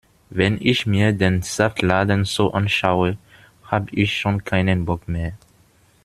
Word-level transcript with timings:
Wenn 0.31 0.57
ich 0.59 0.87
mir 0.87 1.13
den 1.13 1.43
Saftladen 1.43 2.25
so 2.25 2.53
anschaue, 2.53 3.19
hab' 3.67 3.93
ich 3.93 4.17
schon 4.19 4.43
keinen 4.43 4.83
Bock 4.83 5.07
mehr. 5.07 5.33